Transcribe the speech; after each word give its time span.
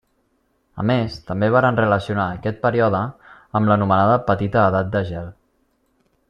A 0.83 0.85
més, 0.91 1.17
també 1.27 1.49
varen 1.55 1.77
relacionar 1.81 2.25
aquest 2.37 2.57
període 2.63 3.03
amb 3.61 3.71
l'anomenada 3.73 4.17
Petita 4.31 4.65
Edat 4.73 4.91
de 4.97 5.05
Gel. 5.13 5.31